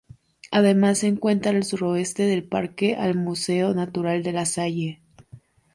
[0.49, 4.99] Además se encuentra al suroeste del parque al Museo Natural de La Salle.